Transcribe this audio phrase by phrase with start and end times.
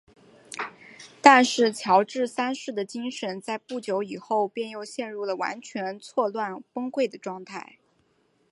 [1.21, 7.77] 但是乔治三世的精神在不久以后便又陷入了完全错乱崩溃的状态。